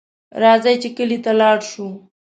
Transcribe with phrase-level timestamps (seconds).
[0.41, 1.87] راځئ چې کلي ته لاړ شو